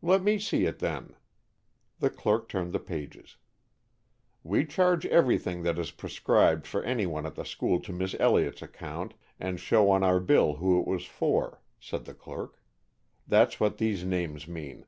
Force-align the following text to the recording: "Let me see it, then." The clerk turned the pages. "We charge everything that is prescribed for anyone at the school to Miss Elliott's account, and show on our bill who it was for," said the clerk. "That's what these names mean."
"Let 0.00 0.22
me 0.22 0.38
see 0.38 0.64
it, 0.64 0.78
then." 0.78 1.16
The 1.98 2.08
clerk 2.08 2.48
turned 2.48 2.72
the 2.72 2.80
pages. 2.80 3.36
"We 4.42 4.64
charge 4.64 5.04
everything 5.04 5.64
that 5.64 5.78
is 5.78 5.90
prescribed 5.90 6.66
for 6.66 6.82
anyone 6.82 7.26
at 7.26 7.34
the 7.34 7.44
school 7.44 7.78
to 7.80 7.92
Miss 7.92 8.16
Elliott's 8.18 8.62
account, 8.62 9.12
and 9.38 9.60
show 9.60 9.90
on 9.90 10.02
our 10.02 10.18
bill 10.18 10.54
who 10.54 10.80
it 10.80 10.86
was 10.86 11.04
for," 11.04 11.60
said 11.78 12.06
the 12.06 12.14
clerk. 12.14 12.62
"That's 13.28 13.60
what 13.60 13.76
these 13.76 14.02
names 14.02 14.48
mean." 14.48 14.86